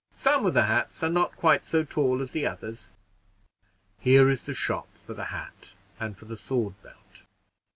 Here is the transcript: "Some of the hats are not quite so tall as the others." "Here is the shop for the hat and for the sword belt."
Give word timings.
"Some 0.15 0.47
of 0.47 0.55
the 0.55 0.63
hats 0.65 1.03
are 1.03 1.11
not 1.11 1.35
quite 1.37 1.63
so 1.63 1.83
tall 1.83 2.23
as 2.23 2.31
the 2.31 2.47
others." 2.47 2.91
"Here 3.99 4.31
is 4.31 4.47
the 4.47 4.55
shop 4.55 4.87
for 4.97 5.13
the 5.13 5.25
hat 5.25 5.75
and 5.99 6.17
for 6.17 6.25
the 6.25 6.37
sword 6.37 6.73
belt." 6.81 7.21